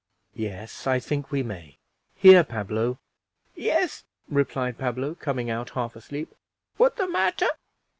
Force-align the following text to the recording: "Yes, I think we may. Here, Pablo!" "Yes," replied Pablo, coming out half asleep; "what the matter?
"Yes, 0.33 0.87
I 0.87 0.97
think 0.97 1.29
we 1.31 1.43
may. 1.43 1.77
Here, 2.15 2.43
Pablo!" 2.43 2.97
"Yes," 3.53 4.03
replied 4.27 4.79
Pablo, 4.79 5.13
coming 5.13 5.51
out 5.51 5.69
half 5.77 5.95
asleep; 5.95 6.33
"what 6.77 6.95
the 6.95 7.07
matter? 7.07 7.49